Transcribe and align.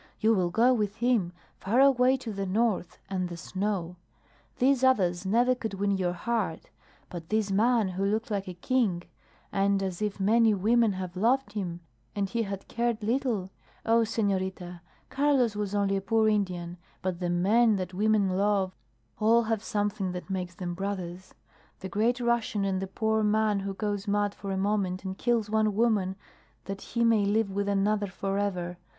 You 0.19 0.33
will 0.33 0.49
go 0.49 0.73
with 0.73 0.95
him, 0.95 1.31
far 1.59 1.79
away 1.79 2.17
to 2.17 2.33
the 2.33 2.47
north 2.47 2.97
and 3.07 3.29
the 3.29 3.37
snow. 3.37 3.97
These 4.57 4.83
others 4.83 5.27
never 5.27 5.53
could 5.53 5.75
win 5.75 5.91
your 5.91 6.13
heart; 6.13 6.71
but 7.07 7.29
this 7.29 7.51
man 7.51 7.89
who 7.89 8.03
looks 8.03 8.31
like 8.31 8.47
a 8.47 8.55
king, 8.55 9.03
and 9.51 9.83
as 9.83 10.01
if 10.01 10.19
many 10.19 10.55
women 10.55 10.93
had 10.93 11.15
loved 11.15 11.51
him, 11.53 11.81
and 12.15 12.27
he 12.27 12.41
had 12.41 12.67
cared 12.67 13.03
little 13.03 13.51
Oh, 13.85 14.03
senorita, 14.03 14.81
Carlos 15.11 15.55
was 15.55 15.75
only 15.75 15.97
a 15.97 16.01
poor 16.01 16.27
Indian, 16.27 16.77
but 17.03 17.19
the 17.19 17.29
men 17.29 17.75
that 17.75 17.93
women 17.93 18.27
love 18.31 18.75
all 19.19 19.43
have 19.43 19.61
something 19.63 20.13
that 20.13 20.31
makes 20.31 20.55
them 20.55 20.73
brothers 20.73 21.35
the 21.81 21.89
Great 21.89 22.19
Russian 22.19 22.65
and 22.65 22.81
the 22.81 22.87
poor 22.87 23.21
man 23.21 23.59
who 23.59 23.75
goes 23.75 24.07
mad 24.07 24.33
for 24.33 24.49
a 24.49 24.57
moment 24.57 25.03
and 25.05 25.15
kills 25.19 25.47
one 25.47 25.75
woman 25.75 26.15
that 26.65 26.81
he 26.81 27.03
may 27.03 27.23
live 27.23 27.51
with 27.51 27.69
another 27.69 28.07
forever. 28.07 28.77